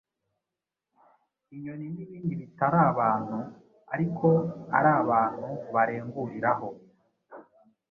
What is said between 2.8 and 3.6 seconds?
abantu,